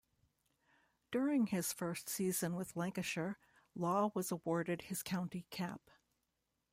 During 1.11 1.45
his 1.45 1.71
first 1.71 2.09
season 2.09 2.55
with 2.55 2.75
Lancashire, 2.75 3.37
Law 3.75 4.09
was 4.15 4.31
awarded 4.31 4.81
his 4.81 5.03
county 5.03 5.45
cap. 5.51 5.91